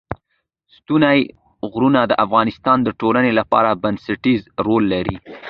ستوني 0.75 1.17
غرونه 1.73 2.01
د 2.07 2.11
افغانستان 2.25 2.77
د 2.83 2.89
ټولنې 3.01 3.31
لپاره 3.39 3.79
بنسټيز 3.83 4.41
رول 4.65 4.83
لري. 4.93 5.15